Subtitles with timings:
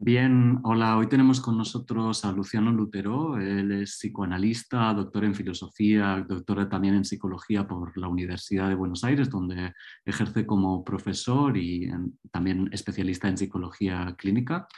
[0.00, 6.24] Bien, hola, hoy tenemos con nosotros a Luciano Lutero, él es psicoanalista, doctor en filosofía,
[6.26, 9.72] doctor también en psicología por la Universidad de Buenos Aires, donde
[10.04, 11.90] ejerce como profesor y
[12.30, 14.68] también especialista en psicología clínica.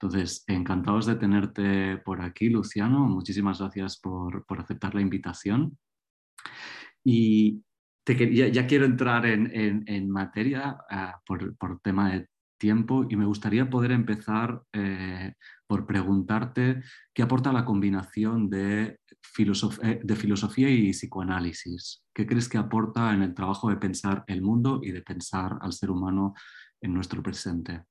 [0.00, 3.00] Entonces, encantados de tenerte por aquí, Luciano.
[3.00, 5.76] Muchísimas gracias por, aceptar la invitación.
[7.04, 7.62] Y
[8.06, 12.28] ya, quiero entrar en, materia ah, por, por tema de
[12.60, 15.32] tiempo y me gustaría poder empezar eh,
[15.66, 19.00] por preguntarte qué aporta la combinación de,
[19.38, 22.04] eh, de filosofía y psicoanálisis.
[22.14, 25.72] ¿Qué crees que aporta en el trabajo de pensar el mundo y de pensar al
[25.72, 26.34] ser humano
[26.80, 27.82] en nuestro presente?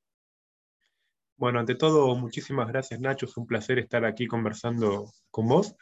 [1.35, 5.75] Bueno, ante todo, muchísimas gracias Nacho, es un placer estar aquí conversando con vos.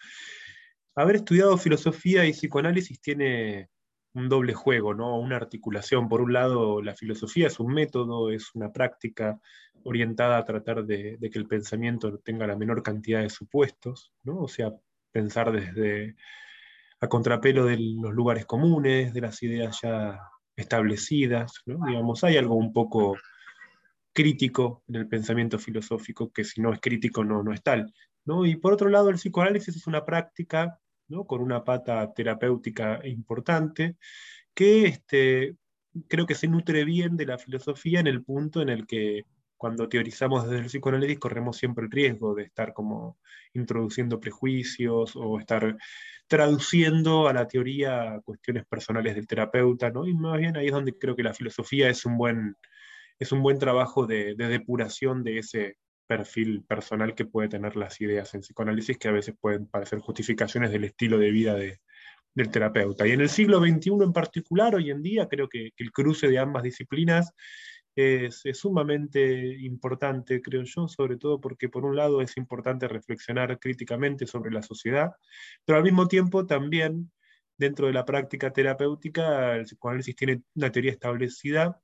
[0.95, 3.69] Haber estudiado filosofía y psicoanálisis tiene
[4.13, 5.19] un doble juego, ¿no?
[5.19, 6.09] una articulación.
[6.09, 9.39] Por un lado, la filosofía es un método, es una práctica
[9.83, 14.41] orientada a tratar de, que el pensamiento tenga la menor cantidad de supuestos, ¿no?
[14.41, 14.73] o sea,
[15.11, 16.15] pensar desde
[16.99, 20.19] a contrapelo de los lugares comunes, de las ideas ya
[20.55, 21.61] establecidas.
[21.65, 21.85] ¿no?
[21.85, 23.15] Digamos, hay algo un poco
[24.13, 27.93] crítico en el pensamiento filosófico, que si no es crítico no, no es tal.
[28.25, 28.45] ¿no?
[28.45, 30.79] Y por otro lado, el psicoanálisis es una práctica
[31.25, 33.95] con una pata terapéutica importante,
[34.53, 35.55] que este,
[36.07, 39.25] creo que se nutre bien de la filosofía en el punto en el que
[39.57, 43.17] cuando teorizamos desde el psicoanálisis corremos siempre el riesgo de estar como
[43.53, 45.77] introduciendo prejuicios o estar
[46.27, 50.05] traduciendo a la teoría cuestiones personales del terapeuta, ¿no?
[50.07, 52.55] Y más bien ahí es donde creo que la filosofía es un buen,
[53.17, 55.77] es un buen trabajo de depuración de ese,
[56.07, 60.71] perfil personal que puede tener las ideas en psicoanálisis que a veces pueden parecer justificaciones
[60.71, 63.07] del estilo de vida del terapeuta.
[63.07, 66.39] Y en el siglo XXI en particular, hoy en día, creo que, el cruce de
[66.39, 67.33] ambas disciplinas
[67.95, 74.27] es, sumamente importante, creo yo, sobre todo porque por un lado es importante reflexionar críticamente
[74.27, 75.11] sobre la sociedad,
[75.65, 77.11] pero al mismo tiempo también
[77.57, 81.81] dentro de la práctica terapéutica el psicoanálisis tiene una teoría establecida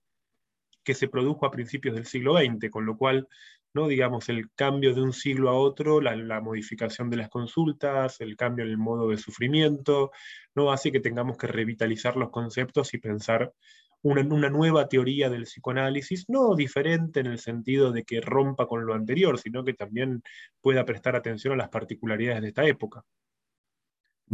[0.83, 3.27] que se produjo a principios del siglo XX, con lo cual
[3.73, 3.87] ¿no?
[3.87, 8.65] digamos, el cambio de un siglo a otro, la, modificación de las consultas, el cambio
[8.65, 10.11] en el modo de sufrimiento,
[10.55, 10.71] ¿no?
[10.71, 13.53] hace que tengamos que revitalizar los conceptos y pensar
[14.01, 18.85] una, una nueva teoría del psicoanálisis, no diferente en el sentido de que rompa con
[18.85, 20.23] lo anterior, sino que también
[20.61, 23.03] pueda prestar atención a las particularidades de esta época.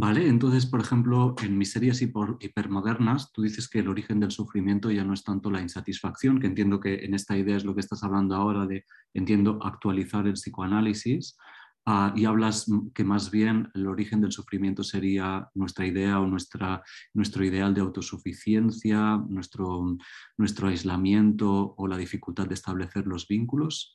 [0.00, 5.04] Vale, entonces, por ejemplo, en Miserias hipermodernas, tú dices que el origen del sufrimiento ya
[5.04, 8.02] no es tanto la insatisfacción, que entiendo que en esta idea es lo que estás
[8.02, 11.36] hablando ahora de, entiendo, actualizar el psicoanálisis,
[11.84, 16.82] ah, y hablas que más bien el origen del sufrimiento sería nuestra idea o nuestra,
[17.12, 19.98] nuestro ideal de autosuficiencia, nuestro,
[20.38, 23.92] nuestro aislamiento o la dificultad de establecer los vínculos.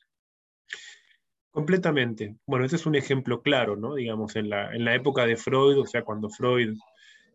[1.56, 2.36] Completamente.
[2.44, 3.94] Bueno, ese es un ejemplo claro, ¿no?
[3.94, 6.76] Digamos, en la, en la época de Freud, o sea, cuando Freud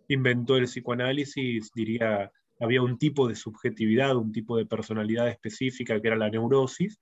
[0.09, 6.07] inventó el psicoanálisis, diría, había un tipo de subjetividad, un tipo de personalidad específica que
[6.07, 6.99] era la neurosis,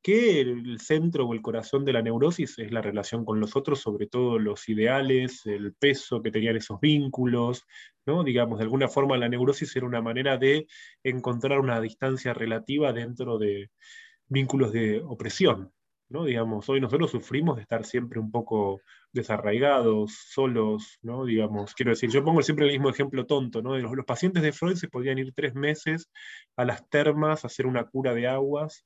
[0.00, 3.80] que el centro o el corazón de la neurosis es la relación con los otros,
[3.80, 7.66] sobre todo los ideales, el peso que tenían esos vínculos,
[8.06, 8.24] ¿no?
[8.24, 10.66] Digamos, de alguna forma la neurosis era una manera de
[11.04, 13.68] encontrar una distancia relativa dentro de
[14.26, 15.70] vínculos de opresión,
[16.24, 18.80] Digamos, hoy nosotros sufrimos de estar siempre un poco
[19.12, 21.24] desarraigados, solos, ¿no?
[21.24, 23.76] Digamos, quiero decir, yo pongo siempre el mismo ejemplo tonto, ¿no?
[23.78, 26.10] Los, los pacientes de Freud se podían ir tres meses
[26.56, 28.84] a las termas a hacer una cura de aguas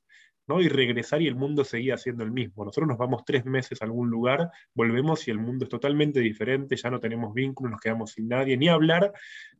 [0.49, 2.63] y regresar y el mundo seguía siendo el mismo.
[2.63, 6.77] Nosotros nos vamos tres meses a algún lugar, volvemos y el mundo es totalmente diferente,
[6.77, 9.11] ya no tenemos vínculos, nos quedamos sin nadie, ni hablar,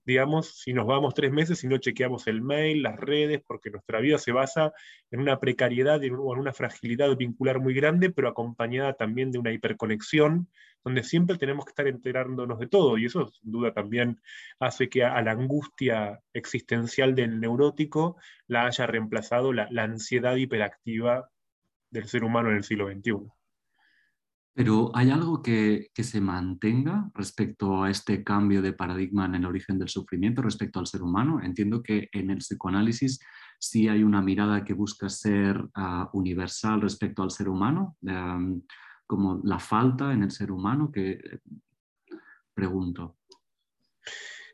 [0.05, 3.99] digamos, si nos vamos tres meses y no chequeamos el mail, las redes, porque nuestra
[3.99, 4.71] vida se basa
[5.11, 9.51] en una precariedad o en una fragilidad vincular muy grande, pero acompañada también de una
[9.51, 10.47] hiperconexión
[10.87, 14.21] donde siempre tenemos que estar enterándonos de todo, y eso sin duda también
[14.57, 18.15] hace que a, la angustia existencial del neurótico
[18.47, 21.29] la haya reemplazado la, ansiedad hiperactiva
[21.91, 23.29] del ser humano en el siglo XXI.
[24.53, 29.45] Pero ¿hay algo que, que, se mantenga respecto a este cambio de paradigma en el
[29.45, 31.41] origen del sufrimiento respecto al ser humano?
[31.43, 33.19] Entiendo que en el psicoanálisis
[33.59, 37.97] sí hay una mirada que busca ser ah, universal respecto al ser humano
[39.07, 41.39] como la falta en el ser humano que eh,
[42.53, 43.15] pregunto.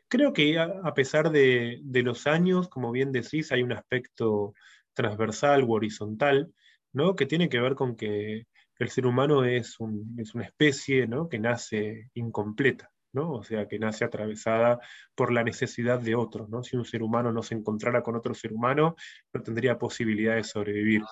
[0.08, 4.54] Creo que a pesar de, los años, como bien decís, hay un aspecto
[4.92, 6.54] transversal u horizontal,
[6.92, 7.16] ¿no?
[7.16, 8.46] que tiene que ver con que
[8.78, 9.76] el ser humano es,
[10.18, 11.28] es una especie ¿no?
[11.28, 12.90] que nace incompleta.
[13.14, 13.32] ¿no?
[13.32, 14.80] O sea, que nace atravesada
[15.14, 16.64] por la necesidad de otro, ¿no?
[16.64, 18.96] Si un ser humano no se encontrara con otro ser humano,
[19.32, 21.02] no tendría posibilidad de sobrevivir.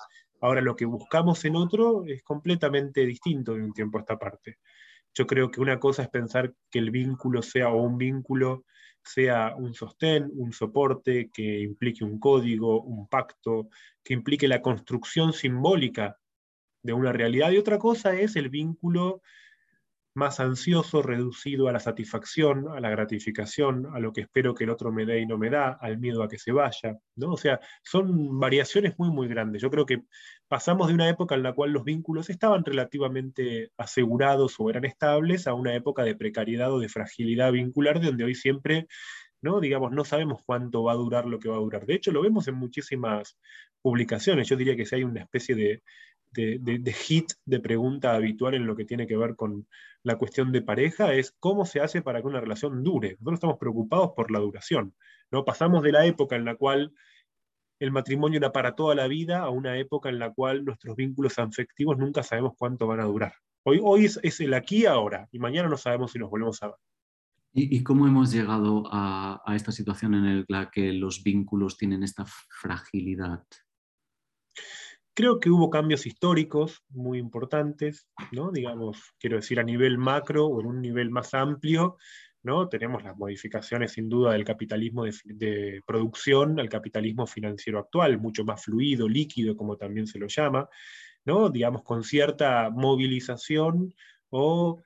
[0.43, 4.57] Ahora, lo que buscamos en otro es completamente distinto de un tiempo a esta parte.
[5.13, 8.65] Yo creo que una cosa es pensar que el vínculo sea o un vínculo
[9.01, 13.69] sea un sostén, un soporte que implique un código, un pacto,
[14.03, 16.19] que implique la construcción simbólica
[16.81, 17.51] de una realidad.
[17.51, 19.21] Y otra cosa es el vínculo
[20.15, 24.69] más ansioso, reducido a la satisfacción, a la gratificación, a lo que espero que el
[24.69, 27.33] otro me dé y no me da, al miedo a que se vaya, ¿no?
[27.33, 29.61] O sea, son variaciones muy, muy grandes.
[29.61, 30.03] Yo creo que
[30.47, 35.47] pasamos de una época en la cual los vínculos estaban relativamente asegurados o eran estables
[35.47, 38.87] a una época de precariedad o de fragilidad vincular, donde hoy siempre
[39.43, 39.59] ¿no?
[39.59, 41.85] Digamos, no sabemos cuánto va a durar lo que va a durar.
[41.85, 43.37] De hecho, lo vemos en muchísimas
[43.81, 44.47] publicaciones.
[44.47, 45.83] Yo diría que si hay una especie de,
[46.33, 49.67] de, hit de pregunta habitual en lo que tiene que ver con
[50.03, 53.11] la cuestión de pareja es cómo se hace para que una relación dure.
[53.11, 54.93] Nosotros estamos preocupados por la duración.
[55.31, 55.45] ¿no?
[55.45, 56.93] Pasamos de la época en la cual
[57.79, 61.39] el matrimonio era para toda la vida a una época en la cual nuestros vínculos
[61.39, 63.33] afectivos nunca sabemos cuánto van a durar.
[63.65, 66.67] Hoy, hoy es, el aquí y ahora, y mañana no sabemos si nos volvemos a
[66.67, 66.75] ver.
[67.55, 72.25] ¿Y, cómo hemos llegado a, a, esta situación en la que los vínculos tienen esta
[72.25, 73.43] fragilidad?
[75.15, 78.51] Creo que hubo cambios históricos muy importantes, ¿no?
[78.51, 81.97] digamos, quiero decir, a nivel macro o en un nivel más amplio,
[82.41, 82.67] ¿no?
[82.67, 88.63] tenemos las modificaciones sin duda del capitalismo de, producción al capitalismo financiero actual, mucho más
[88.63, 90.67] fluido, líquido, como también se lo llama,
[91.25, 91.49] ¿no?
[91.49, 93.93] digamos, con cierta movilización
[94.29, 94.81] o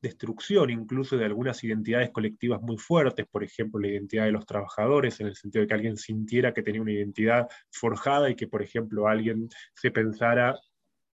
[0.00, 5.20] destrucción incluso de algunas identidades colectivas muy fuertes, por ejemplo, la identidad de los trabajadores,
[5.20, 8.62] en el sentido de que alguien sintiera que tenía una identidad forjada y que, por
[8.62, 10.58] ejemplo, alguien se pensara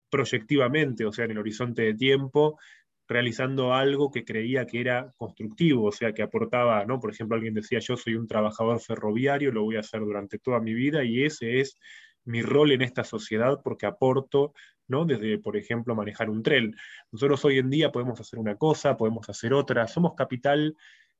[0.09, 2.59] proyectivamente, o sea, en el horizonte de tiempo,
[3.07, 6.99] realizando algo que creía que era constructivo, o sea, que aportaba, ¿no?
[6.99, 10.59] Por ejemplo, alguien decía, yo soy un trabajador ferroviario, lo voy a hacer durante toda
[10.59, 11.77] mi vida y ese es
[12.25, 14.53] mi rol en esta sociedad porque aporto,
[14.87, 15.05] ¿no?
[15.05, 16.75] Desde, por ejemplo, manejar un tren.
[17.11, 20.75] Nosotros hoy en día podemos hacer una cosa, podemos hacer otra, somos capital,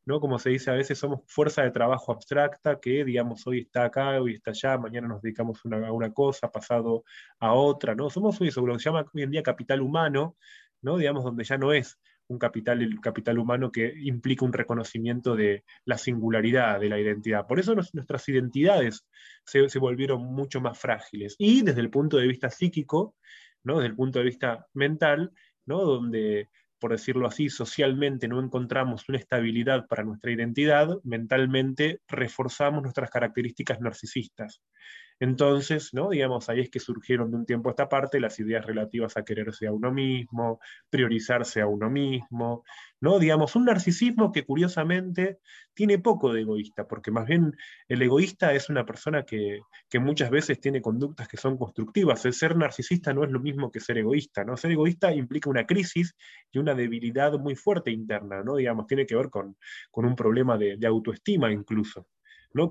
[0.06, 0.20] ¿no?
[0.20, 4.22] Como se dice a veces, somos fuerza de trabajo abstracta que, digamos, hoy está acá,
[4.22, 7.04] hoy está allá, mañana nos dedicamos a una cosa, pasado
[7.40, 8.10] a otra, ¿no?
[8.10, 10.38] Somos sobre lo que se llama hoy en día capital humano,
[10.82, 10.98] ¿no?
[10.98, 15.64] Digamos, donde ya no es un capital, el capital humano que implica un reconocimiento de
[15.86, 17.46] la singularidad, de la identidad.
[17.48, 19.08] Por eso nuestras identidades
[19.46, 21.36] se, volvieron mucho más frágiles.
[21.38, 23.16] Y desde el punto de vista psíquico,
[23.64, 23.78] ¿no?
[23.78, 25.32] desde el punto de vista mental,
[25.66, 25.84] ¿no?
[25.84, 26.50] donde,
[26.80, 33.80] por decirlo así, socialmente no encontramos una estabilidad para nuestra identidad, mentalmente reforzamos nuestras características
[33.82, 34.62] narcisistas.
[35.20, 36.10] Entonces, ¿no?
[36.10, 39.24] digamos, ahí es que surgieron de un tiempo a esta parte las ideas relativas a
[39.24, 40.60] quererse a uno mismo,
[40.90, 42.66] priorizarse a uno mismo,
[43.00, 43.18] ¿no?
[43.20, 45.40] Digamos, un narcisismo que curiosamente
[45.74, 47.56] tiene poco de egoísta, porque más bien
[47.88, 49.62] el egoísta es una persona que,
[50.00, 52.26] muchas veces tiene conductas que son constructivas.
[52.26, 54.58] El ser narcisista no es lo mismo que ser egoísta, ¿no?
[54.58, 56.14] Ser egoísta implica una crisis
[56.52, 58.58] y una debilidad muy fuerte interna, ¿no?
[58.58, 59.56] Digamos, tiene que ver con,
[59.94, 62.08] un problema de autoestima incluso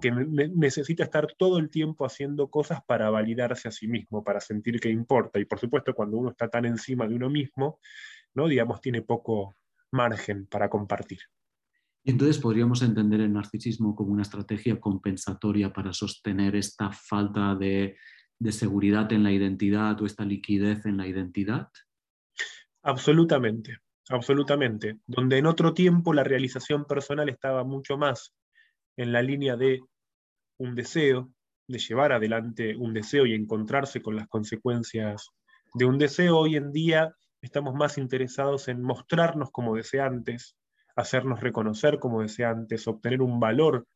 [0.01, 4.81] que necesita estar todo el tiempo haciendo cosas para validarse a sí mismo, para sentir
[4.81, 5.39] que importa.
[5.39, 7.79] Y por supuesto, cuando uno está tan encima de uno mismo,
[8.33, 8.49] ¿no?
[8.49, 9.57] digamos, tiene poco
[9.93, 11.19] margen para compartir.
[12.03, 17.97] Y entonces podríamos entender el narcisismo como una estrategia compensatoria para sostener esta falta de,
[18.39, 21.69] de seguridad en la identidad o esta liquidez en la identidad.
[22.83, 24.99] Absolutamente, absolutamente.
[25.07, 28.35] Donde en otro tiempo la realización personal estaba mucho más
[28.97, 29.81] en la línea de
[30.59, 31.31] un deseo,
[31.67, 35.31] de llevar adelante un deseo y encontrarse con las consecuencias
[35.75, 40.57] de un deseo, hoy en día estamos más interesados en mostrarnos como deseantes,
[40.97, 43.87] hacernos reconocer como deseantes, obtener un valor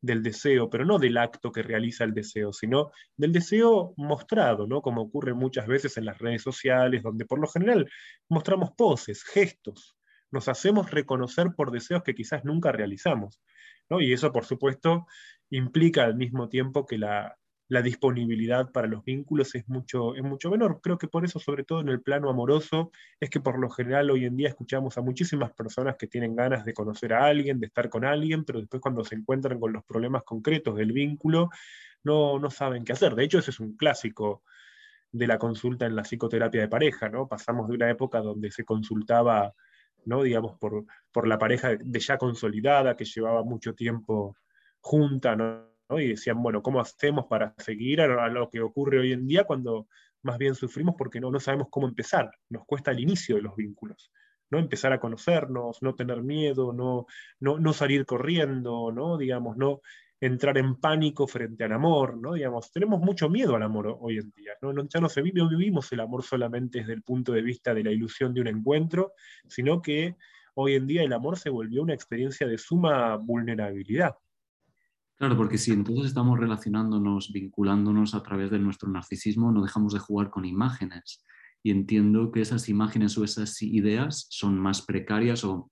[0.00, 4.80] del deseo, pero no del acto que realiza el deseo, sino del deseo mostrado, ¿no?
[4.80, 7.88] Como ocurre muchas veces en las redes sociales, donde por lo general
[8.28, 9.96] mostramos poses, gestos,
[10.30, 13.40] nos hacemos reconocer por deseos que quizás nunca realizamos.
[13.90, 15.06] Y eso, por supuesto,
[15.50, 17.38] implica al mismo tiempo que la,
[17.68, 20.80] disponibilidad para los vínculos es mucho, es mucho menor.
[20.82, 22.90] Creo que por eso, sobre todo en el plano amoroso,
[23.20, 26.64] es que por lo general hoy en día escuchamos a muchísimas personas que tienen ganas
[26.64, 29.84] de conocer a alguien, de estar con alguien, pero después cuando se encuentran con los
[29.84, 31.50] problemas concretos del vínculo,
[32.04, 33.14] no, no saben qué hacer.
[33.16, 34.42] De hecho, ese es un clásico
[35.10, 37.26] de la consulta en la psicoterapia de pareja, ¿no?
[37.28, 39.54] Pasamos de una época donde se consultaba
[40.06, 40.22] ¿no?
[40.22, 44.36] digamos, por, por la pareja de ya consolidada, que llevaba mucho tiempo
[44.80, 45.66] junta, ¿no?
[45.90, 49.86] y decían, bueno, ¿cómo hacemos para seguir a lo que ocurre hoy en día cuando
[50.22, 52.30] más bien sufrimos porque no, no sabemos cómo empezar?
[52.48, 54.10] Nos cuesta el inicio de los vínculos.
[54.50, 54.58] ¿no?
[54.58, 57.06] Empezar a conocernos, no tener miedo, no,
[57.40, 59.18] no, no salir corriendo, ¿no?
[59.18, 59.80] Digamos, no,
[60.20, 62.34] entrar en pánico frente al amor, ¿no?
[62.34, 64.72] Digamos, tenemos mucho miedo al amor hoy en día, ¿no?
[64.88, 67.84] ya no, se vive, no vivimos el amor solamente desde el punto de vista de
[67.84, 69.12] la ilusión de un encuentro,
[69.46, 70.16] sino que
[70.54, 74.14] hoy en día el amor se volvió una experiencia de suma vulnerabilidad.
[75.16, 79.98] Claro, porque si entonces estamos relacionándonos, vinculándonos a través de nuestro narcisismo, no dejamos de
[79.98, 81.24] jugar con imágenes.
[81.62, 85.70] Y entiendo que esas imágenes o esas ideas son más precarias o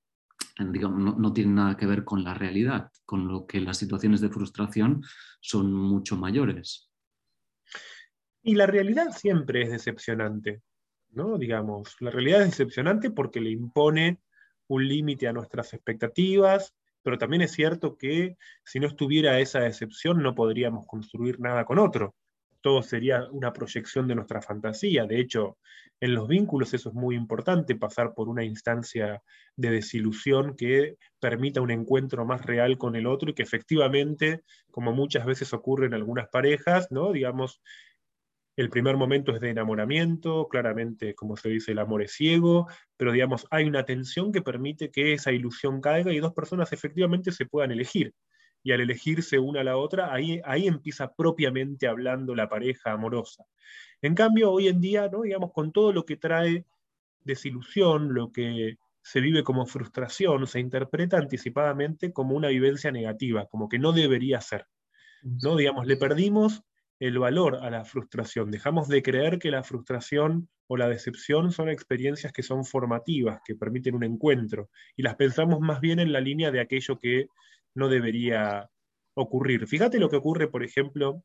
[0.59, 4.29] digamos, no, tienen nada que ver con la realidad, con lo que las situaciones de
[4.29, 5.03] frustración
[5.41, 6.91] son mucho mayores.
[8.43, 10.63] Y la realidad siempre es decepcionante,
[11.11, 11.39] ¿no?
[11.39, 14.21] Digamos, la realidad es decepcionante porque le impone
[14.69, 20.23] un límite a nuestras expectativas, pero también es cierto que si no estuviera esa decepción
[20.23, 22.15] no podríamos construir nada con otro.
[22.65, 25.05] Todo sería una proyección de nuestra fantasía.
[25.05, 25.59] De hecho,
[26.01, 29.23] en los vínculos eso es muy importante, pasar por una instancia
[29.55, 34.93] de desilusión que permita un encuentro más real con el otro y que efectivamente, como
[34.95, 37.13] muchas veces ocurre en algunas parejas, ¿no?
[37.13, 37.61] digamos,
[38.57, 42.67] el primer momento es de enamoramiento, claramente, como se dice, el amor es ciego,
[42.97, 47.31] pero digamos, hay una tensión que permite que esa ilusión caiga y dos personas efectivamente
[47.31, 48.15] se puedan elegir.
[48.65, 53.45] Y al elegirse una a la otra, ahí, ahí empieza propiamente hablando la pareja amorosa.
[54.03, 55.23] En cambio, hoy en día, ¿no?
[55.23, 56.65] digamos, con todo lo que trae
[57.21, 63.69] desilusión, lo que se vive como frustración, se interpreta anticipadamente como una vivencia negativa, como
[63.69, 64.67] que no debería ser.
[65.23, 65.57] ¿no?
[65.57, 66.65] Digamos, le perdimos
[66.99, 68.51] el valor a la frustración.
[68.51, 73.55] Dejamos de creer que la frustración o la decepción son experiencias que son formativas, que
[73.55, 77.29] permiten un encuentro, y las pensamos más bien en la línea de aquello que
[77.75, 78.71] no debería
[79.15, 79.67] ocurrir.
[79.67, 81.23] Fíjate lo que ocurre, por ejemplo,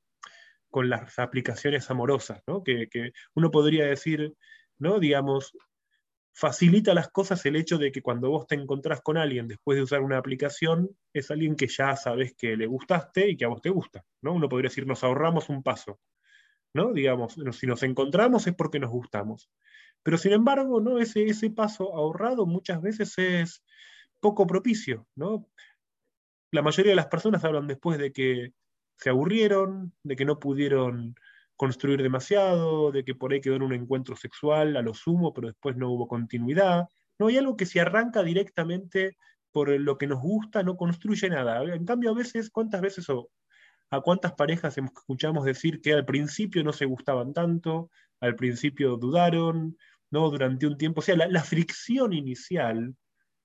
[0.70, 4.34] con las aplicaciones amorosas, que, que uno podría decir,
[4.78, 5.00] ¿no?
[5.00, 5.54] digamos,
[6.34, 9.84] facilita las cosas el hecho de que cuando vos te encontrás con alguien después de
[9.84, 13.62] usar una aplicación, es alguien que ya sabes que le gustaste y que a vos
[13.62, 14.04] te gusta.
[14.22, 14.34] ¿no?
[14.34, 16.00] Uno podría decir, nos ahorramos un paso.
[16.74, 16.94] ¿no?
[16.94, 19.50] Digamos, si nos encontramos es porque nos gustamos.
[20.04, 21.00] Pero sin embargo, ¿no?
[21.00, 23.64] ese, ese paso ahorrado muchas veces es
[24.20, 25.08] poco propicio.
[25.16, 25.50] ¿no?
[26.52, 28.54] La mayoría de las personas hablan después de que
[28.98, 31.16] se aburrieron, de que no pudieron
[31.56, 35.48] construir demasiado, de que por ahí quedó en un encuentro sexual a lo sumo, pero
[35.50, 36.88] después no hubo continuidad.
[37.20, 39.18] No hay algo que se arranca directamente
[39.52, 41.64] por lo que nos gusta, no construye nada.
[41.64, 43.30] En cambio, a veces, ¿cuántas veces o
[43.92, 47.90] a cuántas parejas escuchamos decir que al principio no se gustaban tanto,
[48.20, 49.78] al principio dudaron,
[50.12, 50.30] ¿no?
[50.30, 51.00] Durante un tiempo.
[51.00, 52.96] O sea, la, fricción inicial,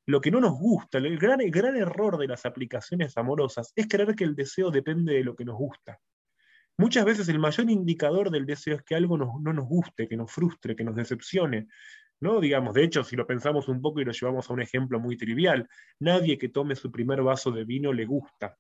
[0.07, 3.89] lo que no nos gusta, el gran, el gran error de las aplicaciones amorosas es
[3.89, 5.99] creer que el deseo depende de lo que nos gusta.
[6.77, 10.31] Muchas veces el mayor indicador del deseo es que algo no nos guste, que nos
[10.33, 11.69] frustre, que nos decepcione.
[12.21, 12.41] ¿no?
[12.41, 15.17] Digamos, de hecho, si lo pensamos un poco y lo llevamos a un ejemplo muy
[15.17, 15.69] trivial,
[16.01, 18.57] nadie que tome su primer vaso de vino le gusta.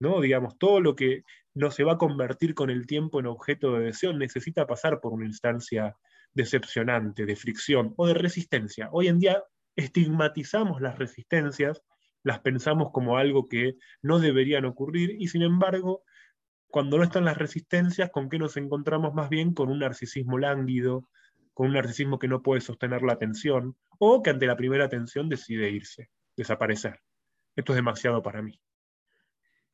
[0.00, 0.20] ¿no?
[0.20, 1.22] Digamos, todo lo que
[1.54, 5.12] no se va a convertir con el tiempo en objeto de deseo necesita pasar por
[5.12, 5.96] una instancia
[6.32, 8.88] decepcionante, de fricción o de resistencia.
[8.92, 9.42] Hoy en día
[9.76, 11.82] estigmatizamos las resistencias,
[12.22, 16.02] las pensamos como algo que no deberían ocurrir y sin embargo
[16.68, 19.54] cuando no están las resistencias, ¿con qué nos encontramos más bien?
[19.54, 21.08] Con un narcisismo lánguido,
[21.54, 25.28] con un narcisismo que no puede sostener la atención, o que ante la primera atención
[25.28, 27.00] decide irse, desaparecer.
[27.54, 28.60] Esto es demasiado para mí.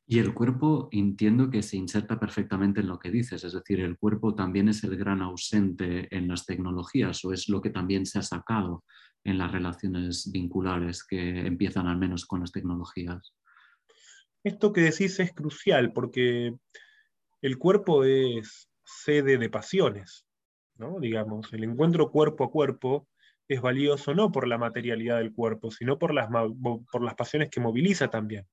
[0.05, 3.97] Y el cuerpo entiendo que se inserta perfectamente en lo que dices, es decir, el
[3.97, 8.19] cuerpo también es el gran ausente en las tecnologías o es lo que también se
[8.19, 8.83] ha sacado
[9.23, 13.33] en las relaciones vinculares que empiezan al menos con las tecnologías.
[14.43, 16.53] Esto que decís es crucial porque
[17.41, 20.25] el cuerpo es sede de pasiones,
[20.75, 20.99] ¿no?
[20.99, 23.07] Digamos, el encuentro cuerpo a cuerpo
[23.47, 27.61] es valioso no por la materialidad del cuerpo, sino por las, por las pasiones que
[27.61, 28.45] moviliza también.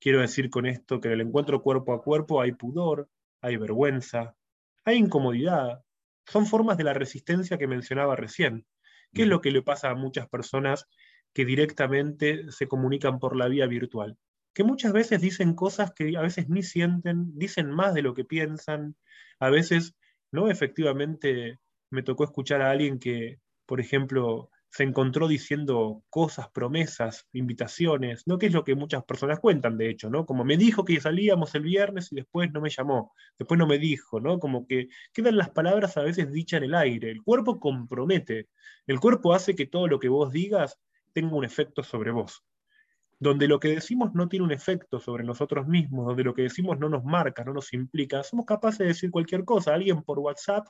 [0.00, 3.08] Quiero decir con esto que en el encuentro cuerpo a cuerpo hay pudor,
[3.40, 4.36] hay vergüenza,
[4.84, 5.84] hay incomodidad.
[6.26, 8.66] Son formas de la resistencia que mencionaba recién.
[9.12, 10.86] ¿Qué es lo que le pasa a muchas personas
[11.32, 14.18] que directamente se comunican por la vía virtual?
[14.58, 18.24] que muchas veces dicen cosas que a veces ni sienten, dicen más de lo que
[18.24, 18.96] piensan,
[19.38, 19.94] a veces,
[20.32, 20.50] ¿no?
[20.50, 28.24] Efectivamente, me tocó escuchar a alguien que, por ejemplo, se encontró diciendo cosas, promesas, invitaciones,
[28.26, 28.38] ¿no?
[28.38, 30.26] Que es lo que muchas personas cuentan, de hecho, ¿no?
[30.26, 33.78] Como me dijo que salíamos el viernes y después no me llamó, después no me
[33.78, 34.38] dijo, ¿no?
[34.38, 37.10] Como que quedan las palabras a veces dichas en el aire.
[37.10, 38.48] El cuerpo compromete,
[38.86, 40.78] el cuerpo hace que todo lo que vos digas
[41.12, 42.44] tenga un efecto sobre vos
[43.20, 46.78] donde lo que decimos no tiene un efecto sobre nosotros mismos, donde lo que decimos
[46.78, 49.74] no nos marca, no nos implica, somos capaces de decir cualquier cosa.
[49.74, 50.68] Alguien por WhatsApp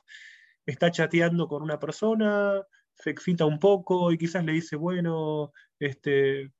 [0.65, 2.63] está chateando con una persona,
[2.99, 6.51] se excita un poco y quizás le dice, bueno, este,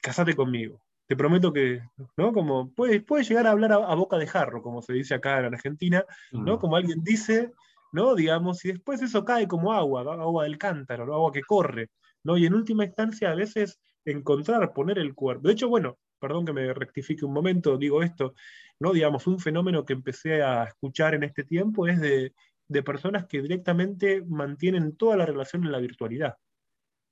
[0.00, 0.82] casate conmigo.
[1.06, 1.82] te prometo que,
[2.16, 2.32] ¿no?
[2.32, 5.46] Como puede, puede llegar a hablar a, boca de jarro, como se dice acá en
[5.46, 6.58] Argentina, ¿no?
[6.58, 7.52] Como alguien dice,
[7.92, 8.14] ¿no?
[8.14, 11.90] Digamos, y después eso cae como agua, agua del cántaro, agua que corre,
[12.22, 12.38] ¿no?
[12.38, 15.48] Y en última instancia a veces encontrar, poner el cuerpo.
[15.48, 18.34] De hecho, bueno, perdón que me rectifique un momento, digo esto,
[18.80, 18.92] ¿no?
[18.94, 22.32] Digamos, un fenómeno que empecé a escuchar en este tiempo es de,
[22.68, 26.36] de personas que directamente mantienen toda la relación en la virtualidad,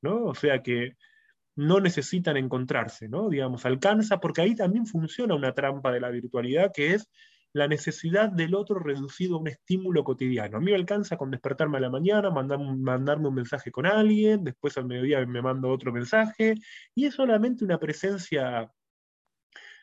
[0.02, 0.24] ¿no?
[0.24, 0.96] O sea que
[1.54, 3.28] no necesitan encontrarse, ¿no?
[3.28, 7.10] Digamos, alcanza, porque ahí también funciona una trampa de la virtualidad que es
[7.54, 10.56] la necesidad del otro reducido a un estímulo cotidiano.
[10.56, 14.78] A mí me alcanza con despertarme a la mañana, mandarme un mensaje con alguien, después
[14.78, 16.54] al mediodía me mando otro mensaje,
[16.94, 18.72] y es solamente una presencia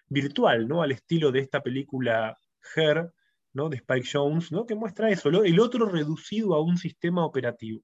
[0.07, 0.81] virtual, ¿no?
[0.81, 2.35] Al estilo de esta película
[2.75, 3.13] Her,
[3.53, 3.69] ¿no?
[3.69, 4.65] De Spike Jones, ¿no?
[4.65, 7.81] Que muestra eso, el otro reducido a un sistema operativo,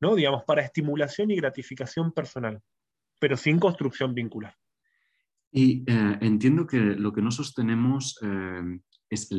[0.00, 0.14] ¿no?
[0.14, 2.62] Digamos, para estimulación y gratificación personal
[3.22, 4.56] pero sin construcción vincular.
[5.52, 9.30] Y eh, entiendo que lo que no sostenemos eh, es,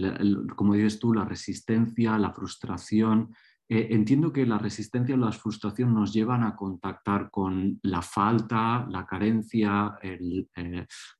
[0.55, 3.35] como dices tú, la resistencia, la frustración.
[3.73, 8.85] Eh, entiendo que la resistencia o la frustración nos llevan a contactar con la falta,
[8.87, 9.97] la carencia,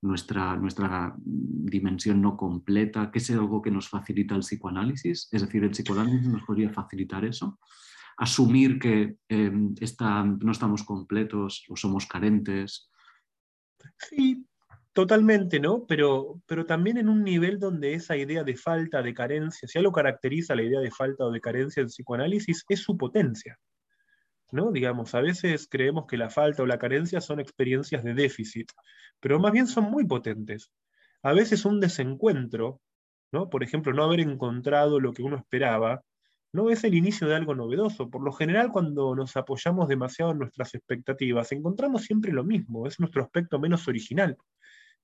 [0.03, 5.29] nuestra, nuestra dimensión no completa, que es algo que nos facilita el psicoanálisis.
[5.31, 7.57] Es decir, el psicoanálisis nos podría facilitar eso
[8.17, 9.73] asumir que em,
[10.39, 12.91] no estamos completos o somos carentes.
[13.97, 14.45] Sí,
[14.93, 15.85] totalmente, ¿no?
[15.87, 19.91] Pero, pero también en un nivel donde esa idea de falta, de carencia, si algo
[19.91, 23.57] caracteriza la idea de falta o de carencia en psicoanálisis, es su potencia.
[24.53, 24.71] ¿no?
[24.71, 28.71] Digamos, a veces creemos que la falta o la carencia son experiencias de déficit,
[29.19, 30.71] pero más bien son muy potentes.
[31.23, 32.79] A veces un desencuentro,
[33.31, 33.49] ¿no?
[33.49, 36.03] Por ejemplo, no haber encontrado lo que uno esperaba,
[36.53, 38.11] no es el inicio de algo novedoso.
[38.11, 42.99] Por lo general, cuando nos apoyamos demasiado en nuestras expectativas, encontramos siempre lo mismo, es
[42.99, 44.37] nuestro aspecto menos original.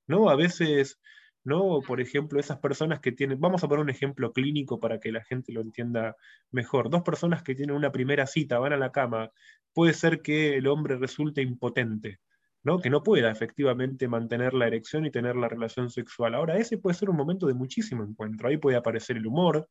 [0.10, 0.30] ¿No?
[0.30, 1.00] A veces,
[1.46, 1.82] ¿no?
[1.82, 5.24] por ejemplo, esas personas que tienen, vamos a poner un ejemplo clínico para que la
[5.24, 6.16] gente lo entienda
[6.52, 9.32] mejor, dos personas que tienen una primera cita, van a la cama,
[9.74, 12.20] puede ser que el hombre resulte impotente.
[12.62, 12.80] ¿no?
[12.80, 16.36] que no pueda efectivamente mantener la erección y tener la relación sexual.
[16.36, 18.50] Ahora, ese puede ser un momento de muchísimo encuentro.
[18.50, 19.70] Ahí puede aparecer el humor,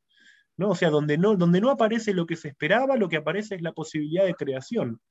[0.56, 0.70] ¿no?
[0.70, 3.62] O sea, donde no, donde no aparece lo que se esperaba, lo que aparece es
[3.62, 5.02] la posibilidad de creación.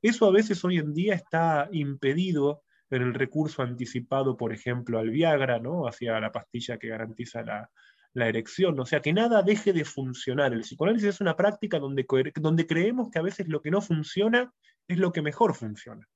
[0.00, 2.62] Eso a veces hoy en día está impedido
[2.96, 5.86] en el recurso anticipado, por ejemplo, al Viagra, ¿no?
[5.86, 7.70] hacia la pastilla que garantiza la,
[8.14, 8.78] erección.
[8.78, 10.52] O sea, que nada deje de funcionar.
[10.52, 14.52] El psicoanálisis es una práctica donde, donde creemos que a veces lo que no funciona
[14.86, 16.06] es lo que mejor funciona.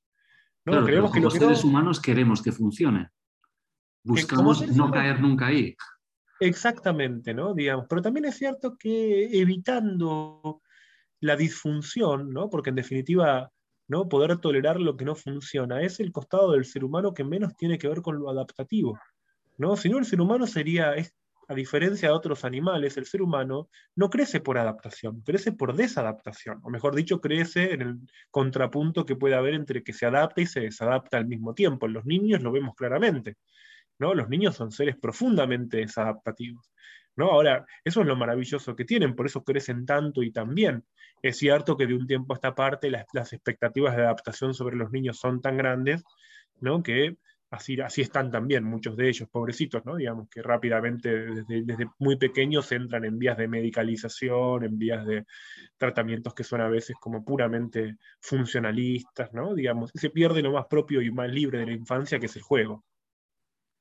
[0.64, 0.84] ¿no?
[0.84, 3.10] creemos que los seres humanos queremos que funcione.
[4.04, 5.76] Buscamos no caer nunca ahí.
[6.40, 7.52] Exactamente, ¿no?
[7.52, 10.62] Digamos, pero también es cierto que evitando
[11.20, 12.48] la disfunción, ¿no?
[12.48, 13.50] Porque en definitiva,
[13.88, 14.08] ¿no?
[14.08, 17.78] Poder tolerar lo que no funciona es el costado del ser humano que menos tiene
[17.78, 18.98] que ver con lo adaptativo,
[19.56, 19.76] ¿no?
[19.76, 20.94] Si no, el ser humano sería,
[21.48, 26.60] a diferencia de otros animales, el ser humano no crece por adaptación, crece por desadaptación,
[26.62, 27.98] o mejor dicho, crece en el
[28.30, 31.86] contrapunto que puede haber entre que se adapta y se desadapta al mismo tiempo.
[31.86, 33.36] En los niños lo vemos claramente.
[33.98, 36.70] Los niños son seres profundamente desadaptativos.
[37.18, 37.32] ¿No?
[37.32, 40.84] Ahora, eso es lo maravilloso que tienen, por eso crecen tanto y tan bien.
[41.20, 44.92] Es cierto que de un tiempo a esta parte las, expectativas de adaptación sobre los
[44.92, 46.04] niños son tan grandes,
[46.60, 46.80] ¿no?
[46.80, 47.16] Que
[47.50, 49.96] así, así están también muchos de ellos, pobrecitos, ¿no?
[49.96, 55.26] Digamos que rápidamente desde, desde, muy pequeños entran en vías de medicalización, en vías de
[55.76, 59.56] tratamientos que son a veces como puramente funcionalistas, ¿no?
[59.56, 62.42] Digamos, se pierde lo más propio y más libre de la infancia, que es el
[62.42, 62.84] juego.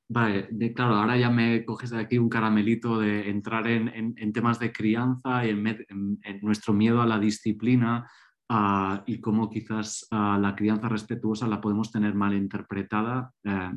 [0.09, 4.71] Vale, claro, ahora ya me coges de aquí un caramelito de entrar en, temas de
[4.71, 8.09] crianza y en, nuestro miedo a la disciplina
[8.47, 13.33] ah, y cómo quizás ah, la crianza respetuosa la podemos tener mal interpretada.
[13.43, 13.71] Eh,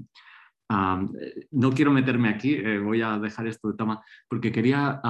[0.68, 1.04] ah,
[1.50, 5.00] no quiero meterme aquí, eh, voy a dejar esto de toma, porque quería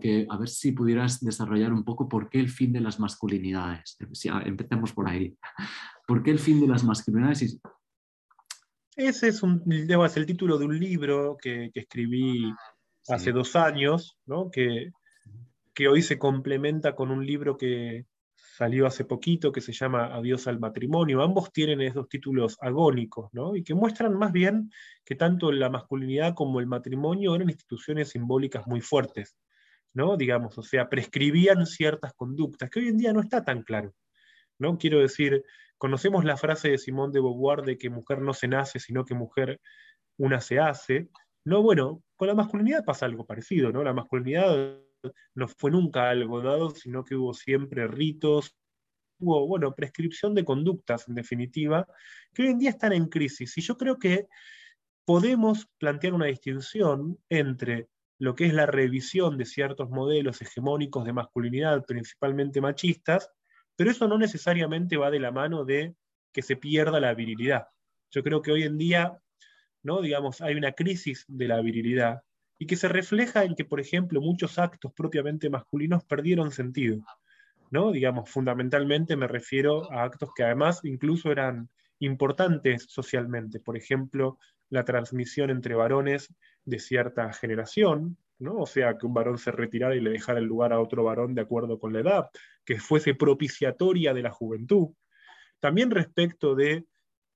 [0.00, 3.98] que, a ver si pudieras desarrollar un poco por qué el fin de las masculinidades.
[4.46, 5.36] empecemos por ahí.
[6.06, 7.60] ¿Por qué el fin de las masculinidades?
[8.96, 12.52] Ese es, un, el título de un libro que, escribí
[13.08, 14.18] hace dos años,
[14.52, 14.90] que,
[15.74, 20.46] que hoy se complementa con un libro que salió hace poquito que se llama Adiós
[20.46, 21.22] al matrimonio.
[21.22, 24.70] Ambos tienen esos títulos agónicos, y que muestran más bien
[25.04, 29.36] que tanto la masculinidad como el matrimonio eran instituciones simbólicas muy fuertes,
[29.94, 30.16] ¿no?
[30.16, 33.94] digamos, o sea, prescribían ciertas conductas, que hoy en día no está tan claro.
[34.58, 34.76] ¿no?
[34.76, 35.42] Quiero decir,
[35.80, 39.14] Conocemos la frase de Simón de Beauvoir de que mujer no se nace, sino que
[39.14, 39.62] mujer
[40.18, 41.08] una se hace.
[41.42, 43.82] No, bueno, con la masculinidad pasa algo parecido, ¿no?
[43.82, 44.76] La masculinidad
[45.34, 48.54] no fue nunca algo dado, sino que hubo siempre ritos,
[49.20, 51.86] hubo, bueno, prescripción de conductas, en definitiva,
[52.34, 53.56] que hoy en día están en crisis.
[53.56, 54.26] Y yo creo que
[55.06, 57.88] podemos plantear una distinción entre
[58.18, 63.30] lo que es la revisión de ciertos modelos hegemónicos de masculinidad, principalmente machistas,
[63.80, 65.94] pero eso no necesariamente va de la mano de
[66.34, 67.68] que se pierda la virilidad.
[68.10, 69.18] Yo creo que hoy en día,
[69.82, 70.02] ¿no?
[70.02, 72.22] digamos, hay una crisis de la virilidad
[72.58, 77.02] y que se refleja en que, por ejemplo, muchos actos propiamente masculinos perdieron sentido.
[77.70, 77.90] ¿no?
[77.90, 83.60] Digamos, fundamentalmente me refiero a actos que además incluso eran importantes socialmente.
[83.60, 84.38] Por ejemplo,
[84.68, 86.34] la transmisión entre varones
[86.66, 88.56] de cierta generación, ¿no?
[88.56, 91.34] O sea, que un varón se retirara y le dejara el lugar a otro varón
[91.34, 92.30] de acuerdo con la edad,
[92.70, 94.90] que fuese propiciatoria de la juventud.
[95.58, 96.86] También respecto de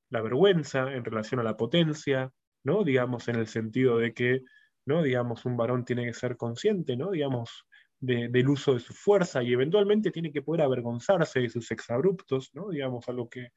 [0.09, 2.31] la vergüenza en relación a la potencia,
[2.62, 2.85] ¿no?
[2.85, 4.42] Digamos, en el sentido de que
[4.87, 5.03] ¿no?
[5.03, 7.11] Digamos, un varón tiene que ser consciente, ¿no?
[7.11, 7.66] Digamos,
[8.01, 12.68] del uso de su fuerza y eventualmente tiene que poder avergonzarse de sus exabruptos, ¿no?
[12.68, 13.49] Digamos, algo que,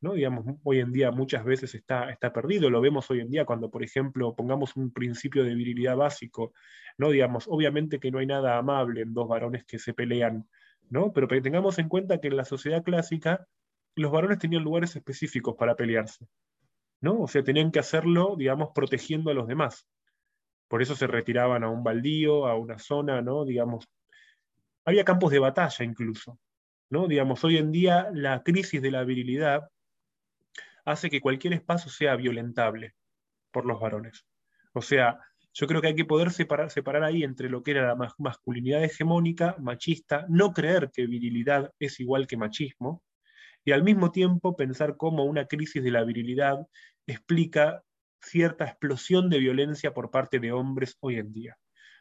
[0.00, 0.14] ¿no?
[0.14, 2.70] Digamos, hoy en día muchas veces está, está perdido.
[2.70, 6.52] Lo vemos hoy en día cuando, por ejemplo, pongamos un principio de virilidad básico,
[6.98, 7.10] ¿no?
[7.10, 10.48] Digamos, obviamente que no hay nada amable en dos varones que se pelean,
[10.90, 11.12] ¿no?
[11.12, 13.46] Pero tengamos en cuenta que en la sociedad clásica
[13.94, 16.28] los varones tenían lugares específicos para pelearse,
[17.00, 17.20] ¿no?
[17.22, 19.86] O sea, tenían que hacerlo, digamos, protegiendo a los demás.
[20.68, 23.44] Por eso se retiraban a un baldío, a una zona, ¿no?
[23.44, 23.88] Digamos,
[24.84, 26.38] había campos de batalla incluso,
[26.90, 27.08] ¿no?
[27.08, 29.70] Digamos, hoy en día la crisis de la virilidad
[30.84, 32.94] hace que cualquier espacio sea violentable
[33.50, 34.26] por los varones.
[34.72, 35.18] O sea,
[35.58, 39.56] yo creo que hay que poder separar, ahí entre lo que era la masculinidad hegemónica,
[39.58, 43.02] machista, no creer que virilidad es igual que machismo,
[43.64, 46.58] y al mismo tiempo pensar cómo una crisis de la virilidad
[47.06, 47.82] explica
[48.20, 51.56] cierta explosión de violencia por parte de hombres hoy en día.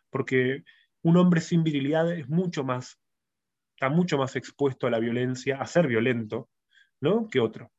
[0.09, 0.65] Porque
[1.01, 2.99] un hombre sin virilidad es mucho más,
[3.73, 6.49] está mucho más expuesto a la violencia, a ser violento,
[6.99, 7.29] ¿no?
[7.29, 7.71] que otro.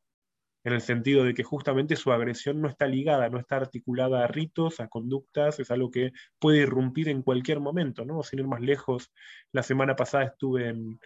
[0.66, 4.26] En el sentido de que justamente su agresión no está ligada, no está articulada a
[4.26, 8.22] ritos, a conductas, es algo que puede irrumpir en cualquier momento, ¿no?
[8.24, 9.12] Sin ir más lejos,
[9.52, 10.98] la semana pasada estuve en,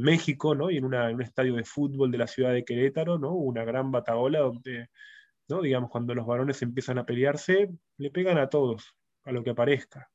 [0.00, 0.70] México, ¿no?
[0.70, 3.34] Y en, en, un estadio de fútbol de la ciudad de Querétaro, ¿no?
[3.34, 4.88] Una gran bataola donde
[5.58, 10.08] Digamos, cuando los varones empiezan a pelearse, le pegan a todos, a lo que aparezca,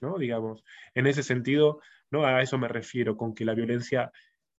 [0.00, 0.16] ¿no?
[0.16, 0.62] Digamos,
[0.94, 2.24] en ese sentido, ¿no?
[2.24, 4.12] A eso me refiero, con que la violencia,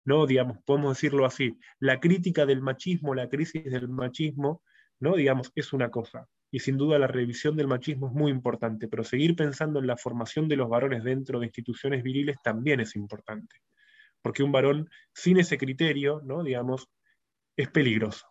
[0.08, 0.26] ¿no?
[0.26, 4.64] Digamos, podemos decirlo así, la crítica del machismo, la crisis del machismo,
[5.02, 5.18] ¿no?
[5.18, 6.30] Digamos, es una cosa.
[6.50, 9.98] Y sin duda la revisión del machismo es muy importante, pero seguir pensando en la
[9.98, 13.58] formación de los varones dentro de instituciones viriles también es importante.
[14.22, 16.42] Porque un varón sin ese criterio, ¿no?
[16.42, 16.88] Digamos,
[17.58, 18.28] es peligroso.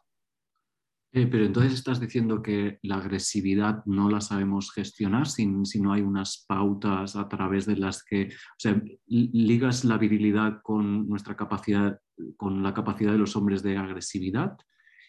[1.13, 6.03] Eh, pero entonces estás diciendo que la agresividad no la sabemos gestionar si, no hay
[6.03, 11.99] unas pautas a través de las que, o sea, ligas la virilidad con nuestra capacidad,
[12.37, 14.59] con la capacidad de los hombres de agresividad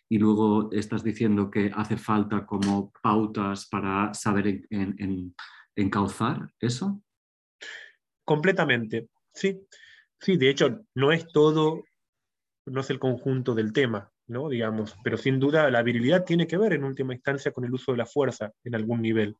[0.10, 4.62] y luego estás diciendo que hace falta como pautas para saber
[5.76, 7.02] encauzar eso.
[8.24, 9.68] Completamente, sí.
[10.20, 11.84] Sí, de hecho, no es todo,
[12.66, 14.12] no es el conjunto del tema.
[14.28, 14.50] ¿No?
[14.50, 17.94] Digamos, pero sin duda la virilidad tiene que ver en última instancia con el uso
[17.94, 19.36] de la fuerza en algún nivel,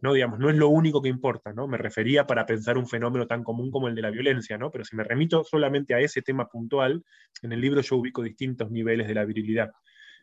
[0.00, 0.12] ¿no?
[0.12, 1.68] Digamos, no es lo único que importa, ¿no?
[1.68, 4.70] Me refería para pensar un fenómeno tan común como el de la violencia, ¿no?
[4.70, 7.04] Pero si me remito solamente a ese tema puntual,
[7.42, 9.70] en el libro yo ubico distintos niveles de la virilidad,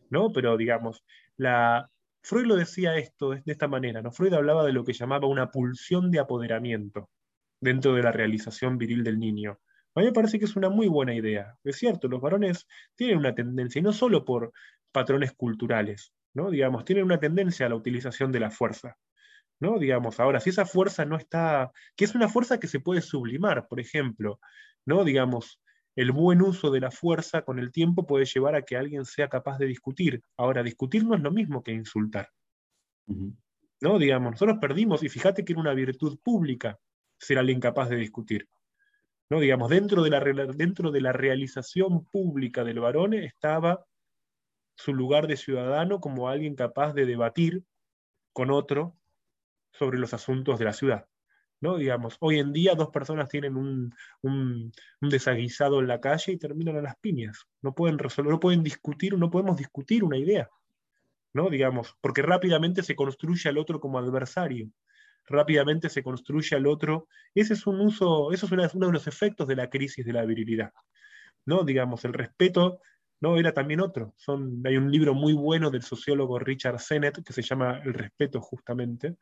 [0.09, 0.31] ¿no?
[0.31, 1.03] Pero digamos,
[1.37, 1.89] la...
[2.21, 4.11] Freud lo decía esto de esta manera, ¿no?
[4.11, 7.09] Freud hablaba de lo que llamaba una pulsión de apoderamiento
[7.61, 9.59] dentro de la realización viril del niño.
[9.99, 11.57] A mí me parece que es una muy buena idea.
[11.65, 14.53] Es cierto, los varones tienen una tendencia, y no solo por
[14.93, 16.49] patrones culturales, ¿no?
[16.49, 18.95] Digamos, tienen una tendencia a la utilización de la fuerza.
[19.59, 19.77] ¿no?
[19.77, 23.67] Digamos, ahora, si esa fuerza no está, que es una fuerza que se puede sublimar,
[23.67, 24.39] por ejemplo,
[24.85, 25.03] ¿no?
[25.03, 25.59] Digamos,
[25.97, 29.27] el buen uso de la fuerza con el tiempo puede llevar a que alguien sea
[29.27, 30.23] capaz de discutir.
[30.37, 32.29] Ahora, discutir no es lo mismo que insultar.
[33.81, 33.99] ¿No?
[33.99, 36.79] Digamos, nosotros perdimos, y fíjate que era una virtud pública
[37.17, 38.47] ser alguien incapaz de discutir.
[39.29, 39.39] ¿No?
[39.39, 43.85] Digamos, dentro de, la, dentro de la realización pública del varón estaba
[44.75, 47.63] su lugar de ciudadano como alguien capaz de debatir
[48.33, 48.95] con otro
[49.71, 51.05] sobre los asuntos de la ciudad.
[51.61, 51.77] ¿no?
[51.77, 56.77] Digamos, hoy en día dos personas tienen un, un, desaguisado en la calle y terminan
[56.77, 57.45] a las piñas.
[57.61, 60.49] No pueden resolver, no pueden discutir, no podemos discutir una idea.
[61.33, 61.49] ¿no?
[61.49, 64.71] Digamos, porque rápidamente se construye al otro como adversario
[65.29, 67.07] rápidamente se construye al otro.
[67.33, 70.25] Ese es un uso, eso es uno de los efectos de la crisis de la
[70.25, 70.71] virilidad.
[71.45, 71.63] ¿no?
[71.63, 72.79] Digamos, el respeto
[73.21, 74.13] no era también otro.
[74.17, 78.41] Son, hay un libro muy bueno del sociólogo Richard Sennett que se llama El respeto
[78.41, 79.17] justamente,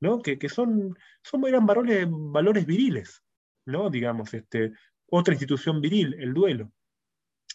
[0.00, 0.20] ¿no?
[0.20, 3.22] que, son, son eran valores, valores viriles,
[3.66, 3.90] ¿no?
[3.90, 4.72] digamos, este,
[5.10, 6.72] otra institución viril, el duelo.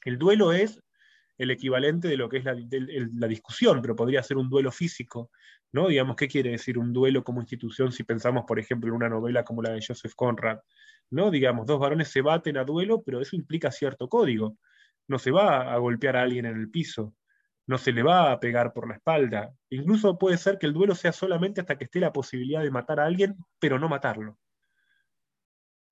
[0.05, 0.79] El duelo es
[1.37, 5.31] el equivalente de lo que es la, discusión, pero podría ser un duelo físico,
[5.71, 5.87] ¿no?
[5.87, 9.43] Digamos, ¿qué quiere decir un duelo como institución si pensamos, por ejemplo, en una novela
[9.43, 10.59] como la de Joseph Conrad?
[11.09, 11.31] ¿no?
[11.31, 14.57] Digamos, dos varones se baten a duelo, pero eso implica cierto código.
[15.07, 17.15] No se va a golpear a alguien en el piso,
[17.65, 19.53] no se le va a pegar por la espalda.
[19.69, 22.99] Incluso puede ser que el duelo sea solamente hasta que esté la posibilidad de matar
[22.99, 24.37] a alguien, pero no matarlo.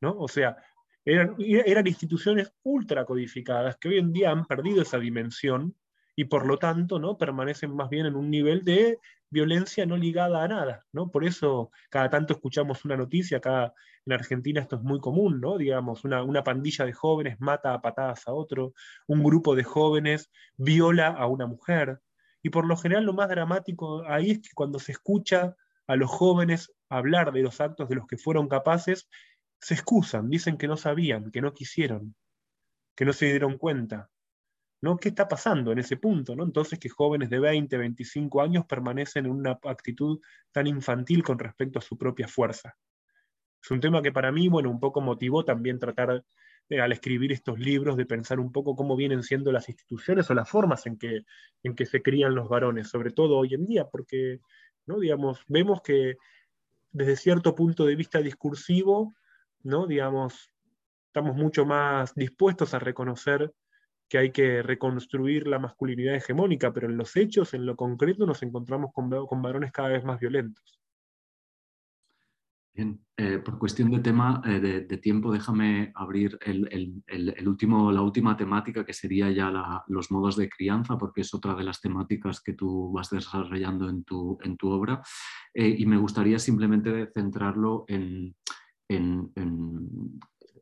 [0.01, 0.17] ¿No?
[0.17, 0.57] O sea,
[1.05, 5.75] eran, eran instituciones ultra codificadas que hoy en día han perdido esa dimensión
[6.15, 7.17] y por lo tanto ¿no?
[7.17, 11.11] permanecen más bien en un nivel de violencia no ligada a nada, ¿no?
[11.11, 13.73] Por eso cada tanto escuchamos una noticia, acá
[14.05, 15.57] en Argentina esto es muy común, ¿no?
[15.57, 18.73] Digamos, una, una pandilla de jóvenes mata a patadas a otro,
[19.07, 21.99] un grupo de jóvenes viola a una mujer,
[22.45, 25.55] y por lo general lo más dramático ahí es que cuando se escucha
[25.87, 29.09] a los jóvenes hablar de los actos de los que fueron capaces,
[29.65, 32.15] se excusan, dicen que no sabían, que no quisieron,
[32.95, 34.11] que no se dieron cuenta.
[34.79, 34.95] ¿no?
[34.95, 36.35] ¿Qué está pasando en ese punto?
[36.35, 36.43] ¿no?
[36.43, 40.19] Entonces que jóvenes de 20, 25 años permanecen en una actitud
[40.51, 42.77] tan infantil con respecto a su propia fuerza.
[43.59, 47.57] Es un tema que para mí, bueno, un poco motivó también tratar al escribir estos
[47.57, 51.21] libros de pensar un poco cómo vienen siendo las instituciones o las formas en que,
[51.63, 54.41] en que se crían los varones, sobre todo hoy en día, porque,
[54.85, 54.99] ¿no?
[54.99, 56.17] Digamos, vemos que
[56.91, 59.15] desde cierto punto de vista discursivo,
[59.65, 59.87] ¿no?
[59.87, 60.51] Digamos,
[61.07, 63.51] estamos mucho más dispuestos a reconocer
[64.07, 68.43] que hay que reconstruir la masculinidad hegemónica, pero en los hechos, en lo concreto, nos
[68.43, 70.79] encontramos con, con varones cada vez más violentos.
[72.75, 78.01] Bien, eh, por cuestión de tema, eh, de, tiempo, déjame abrir el, el, último, la
[78.01, 79.49] última temática que sería ya
[79.87, 84.03] los modos de crianza, porque es otra de las temáticas que tú vas desarrollando en
[84.03, 85.01] tu, en tu obra.
[85.53, 88.35] Eh, y me gustaría simplemente centrarlo en,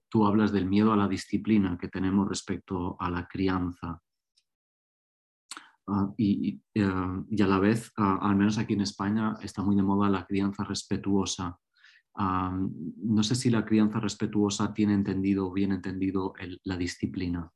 [0.10, 4.02] tú hablas del miedo a la disciplina que tenemos respecto a la crianza.
[5.88, 6.86] Ah, y, eh,
[7.30, 10.26] y, a la vez, ah, al menos aquí en España, está muy de moda la
[10.26, 11.60] crianza respetuosa.
[12.16, 12.58] Ah,
[12.98, 16.34] no sé si la crianza respetuosa tiene entendido, bien entendido
[16.64, 17.52] la disciplina.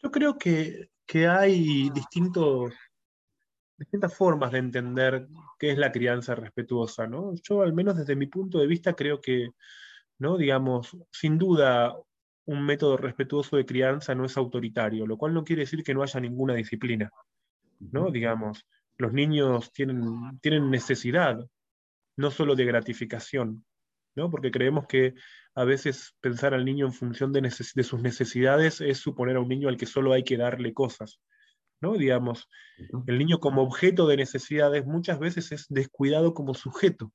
[0.00, 2.72] Yo creo que, que hay distintos,
[3.78, 7.06] distintas formas de entender qué es la crianza respetuosa.
[7.06, 7.32] ¿no?
[7.42, 9.50] Yo, al menos desde mi punto de vista, creo que
[10.18, 10.36] ¿no?
[10.36, 11.96] Digamos, sin duda,
[12.46, 16.02] un método respetuoso de crianza no es autoritario, lo cual no quiere decir que no
[16.02, 17.10] haya ninguna disciplina,
[17.78, 18.10] ¿no?
[18.10, 21.38] Digamos, los niños tienen, tienen necesidad,
[22.16, 23.64] no solo de gratificación,
[24.16, 24.30] ¿no?
[24.30, 25.14] Porque creemos que
[25.54, 29.48] a veces pensar al niño en función de, de, sus necesidades es suponer a un
[29.48, 31.20] niño al que solo hay que darle cosas,
[31.80, 31.94] ¿no?
[31.94, 32.48] Digamos,
[33.06, 37.12] el niño como objeto de necesidades muchas veces es descuidado como sujeto,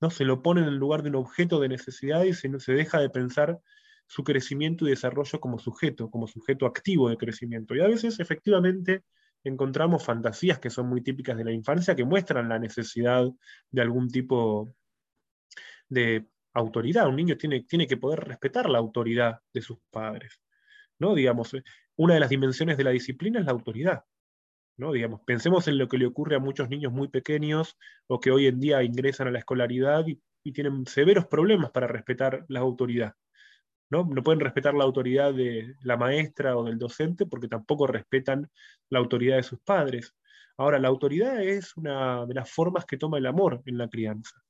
[0.00, 0.10] ¿no?
[0.10, 3.00] Se lo pone en el lugar de un objeto de necesidad y se, se deja
[3.00, 3.58] de pensar
[4.06, 7.74] su crecimiento y desarrollo como sujeto, como sujeto activo de crecimiento.
[7.74, 9.04] Y a veces efectivamente
[9.44, 13.26] encontramos fantasías que son muy típicas de la infancia que muestran la necesidad
[13.70, 14.74] de algún tipo
[15.88, 17.08] de autoridad.
[17.08, 20.40] Un niño tiene, tiene que poder respetar la autoridad de sus padres.
[20.98, 21.14] ¿no?
[21.14, 21.52] Digamos,
[21.98, 24.04] una de las dimensiones de la disciplina es la autoridad.
[24.76, 24.92] ¿no?
[24.92, 28.46] Digamos, pensemos en lo que le ocurre a muchos niños muy pequeños o que hoy
[28.46, 33.12] en día ingresan a la escolaridad y, tienen severos problemas para respetar la autoridad.
[33.90, 34.08] ¿no?
[34.10, 38.50] no pueden respetar la autoridad de la maestra o del docente porque tampoco respetan
[38.88, 40.14] la autoridad de sus padres.
[40.56, 44.42] Ahora, la autoridad es una de las formas que toma el amor en la crianza.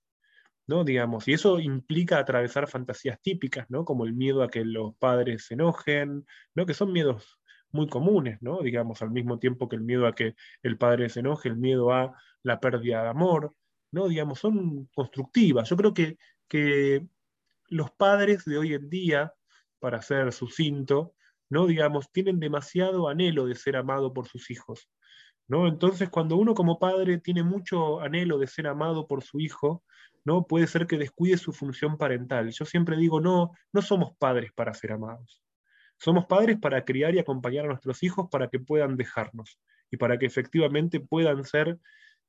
[0.69, 0.85] ¿no?
[0.85, 3.85] Digamos, y eso implica atravesar fantasías típicas, ¿no?
[3.85, 6.65] como el miedo a que los padres se enojen, ¿no?
[6.65, 7.38] que son miedos
[7.73, 8.61] muy comunes, ¿no?
[8.63, 11.93] Digamos, al mismo tiempo que el miedo a que el padre se enoje, el miedo
[11.93, 13.55] a la pérdida de amor,
[13.93, 14.09] ¿no?
[14.09, 15.69] Digamos, son constructivas.
[15.69, 17.07] Yo creo que, que
[17.69, 19.35] los padres de hoy en día,
[19.79, 21.15] para ser sucinto,
[21.51, 21.67] ¿no?
[21.67, 24.89] Digamos, tienen demasiado anhelo de ser amado por sus hijos.
[25.49, 25.67] ¿no?
[25.67, 29.83] Entonces, cuando uno como padre tiene mucho anhelo de ser amado por su hijo,
[30.25, 30.47] ¿no?
[30.47, 32.51] Puede ser que descuide su función parental.
[32.51, 35.43] Yo siempre digo, no, no somos padres para ser amados.
[35.99, 39.59] Somos padres para criar y acompañar a nuestros hijos para que puedan dejarnos
[39.91, 41.79] y para que efectivamente puedan ser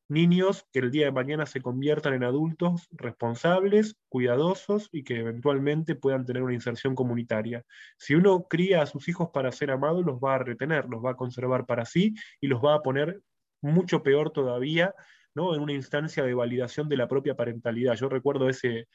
[0.10, 5.96] niños que el día de mañana se conviertan en adultos responsables, cuidadosos y que eventualmente
[5.96, 7.64] puedan tener una inserción comunitaria.
[7.98, 11.12] Si uno cría a sus hijos para ser amados, los va a retener, los va
[11.12, 13.22] a conservar para sí y los va a poner
[13.62, 14.96] mucho peor todavía
[15.36, 15.54] ¿no?
[15.54, 17.94] en una instancia de validación de la propia parentalidad.
[17.94, 18.88] Yo recuerdo ese,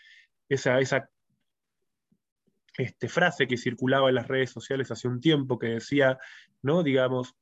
[0.49, 1.09] esa, esa
[2.77, 6.19] este, frase que circulaba en las redes sociales hace un tiempo que decía,
[6.63, 6.83] ¿no?
[6.83, 7.35] Digamos,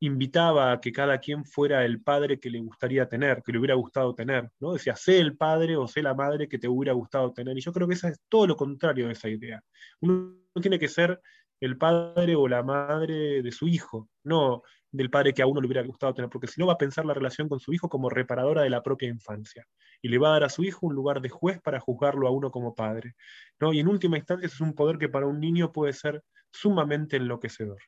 [0.00, 3.74] invitaba a que cada quien fuera el padre que le gustaría tener, que le hubiera
[3.74, 4.72] gustado tener, ¿no?
[4.72, 7.56] Decía, sé el padre o sé la madre que te hubiera gustado tener.
[7.56, 9.62] Y yo creo que eso es todo lo contrario de esa idea.
[10.00, 11.20] Uno tiene que ser
[11.60, 15.66] el padre o la madre de su hijo, no del padre que a uno le
[15.66, 18.10] hubiera gustado tener, porque si no va a pensar la relación con su hijo como
[18.10, 19.66] reparadora de la propia infancia
[20.02, 22.30] y le va a dar a su hijo un lugar de juez para juzgarlo a
[22.30, 23.14] uno como padre.
[23.60, 23.72] ¿no?
[23.72, 27.78] Y en última instancia es un poder que para un niño puede ser sumamente enloquecedor.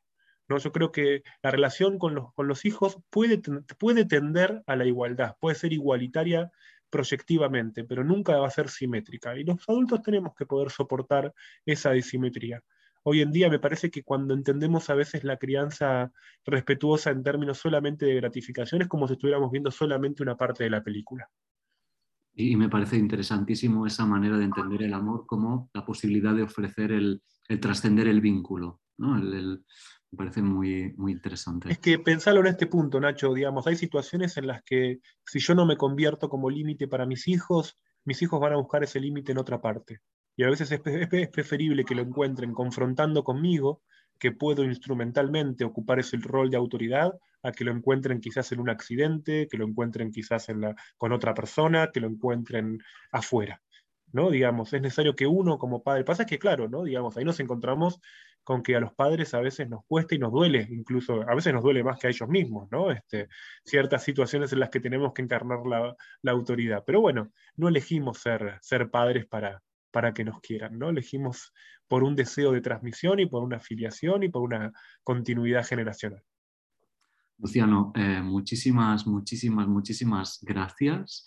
[0.48, 0.58] ¿no?
[0.58, 3.42] Yo creo que la relación con los, con los hijos puede,
[3.78, 6.50] puede tender a la igualdad, puede ser igualitaria
[6.88, 9.36] proyectivamente, pero nunca va a ser simétrica.
[9.36, 11.34] Y los adultos tenemos que poder soportar
[11.66, 12.62] esa disimetría
[13.04, 16.10] hoy en día me parece que cuando entendemos a veces la crianza
[16.44, 20.70] respetuosa en términos solamente de gratificación es como si estuviéramos viendo solamente una parte de
[20.70, 21.30] la película.
[22.34, 26.90] Y me parece interesantísimo esa manera de entender el amor como la posibilidad de ofrecer
[26.90, 27.22] el,
[27.60, 28.80] trascender el vínculo.
[28.98, 29.60] me
[30.16, 31.70] parece muy, muy interesante.
[31.70, 35.54] Es que pensarlo en este punto, Nacho, digamos, hay situaciones en las que si yo
[35.54, 39.32] no me convierto como límite para mis hijos, mis hijos van a buscar ese límite
[39.32, 40.00] en otra parte.
[40.36, 40.80] Y a veces es,
[41.30, 43.82] preferible que lo encuentren confrontando conmigo,
[44.18, 47.12] que puedo instrumentalmente ocupar ese rol de autoridad,
[47.44, 51.12] a que lo encuentren quizás en un accidente, que lo encuentren quizás en la, con
[51.12, 52.78] otra persona, que lo encuentren
[53.12, 53.62] afuera.
[54.12, 54.30] ¿no?
[54.30, 56.84] Digamos, es necesario que uno como padre, pasa que claro, ¿no?
[56.84, 58.00] Digamos, ahí nos encontramos
[58.44, 61.52] con que a los padres a veces nos cuesta y nos duele, incluso a veces
[61.52, 62.92] nos duele más que a ellos mismos, ¿no?
[62.92, 63.28] Este,
[63.64, 66.84] ciertas situaciones en las que tenemos que encarnar la, la autoridad.
[66.86, 70.90] Pero bueno, no elegimos ser, ser padres para, para que nos quieran, ¿no?
[70.90, 71.52] Elegimos
[71.88, 76.22] por un deseo de transmisión y por una afiliación y por una continuidad generacional.
[77.38, 81.26] Luciano, eh, muchísimas, muchísimas, muchísimas gracias.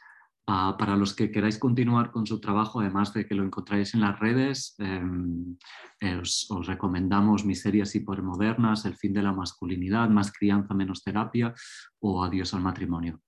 [0.50, 4.00] Ah, para los que queráis continuar con su trabajo, además de que lo encontráis en
[4.00, 5.58] las redes, em,
[6.00, 11.54] eh, os, os, recomendamos Miserias hipermodernas, El fin de la masculinidad, Más crianza, menos terapia
[12.00, 13.22] o Adiós al matrimonio.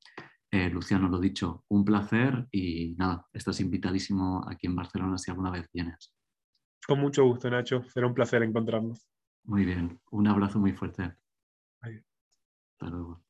[0.51, 5.51] Eh, Luciano, lo dicho, un placer y nada, estás invitadísimo aquí en Barcelona si alguna
[5.51, 6.15] vez vienes.
[6.87, 7.83] Con mucho gusto, Nacho.
[7.83, 9.05] Será un placer encontrarnos.
[9.43, 9.99] Muy bien.
[10.11, 11.13] Un abrazo muy fuerte.
[12.79, 13.21] Hasta luego.